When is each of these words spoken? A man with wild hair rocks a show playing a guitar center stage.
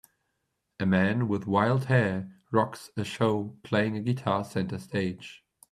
A 0.79 0.85
man 0.87 1.27
with 1.27 1.45
wild 1.45 1.85
hair 1.85 2.31
rocks 2.51 2.89
a 2.97 3.03
show 3.03 3.59
playing 3.61 3.95
a 3.97 4.01
guitar 4.01 4.43
center 4.43 4.79
stage. 4.79 5.45